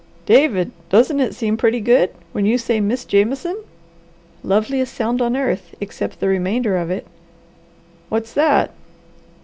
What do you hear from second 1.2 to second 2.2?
seem pretty good,